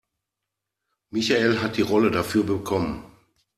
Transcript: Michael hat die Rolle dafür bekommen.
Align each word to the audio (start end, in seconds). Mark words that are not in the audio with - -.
Michael 1.11 1.61
hat 1.61 1.77
die 1.77 1.83
Rolle 1.83 2.09
dafür 2.09 2.43
bekommen. 2.43 3.05